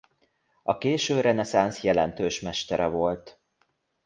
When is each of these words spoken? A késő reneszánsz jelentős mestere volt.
A 0.63 0.77
késő 0.77 1.21
reneszánsz 1.21 1.81
jelentős 1.83 2.41
mestere 2.41 2.85
volt. 2.87 3.39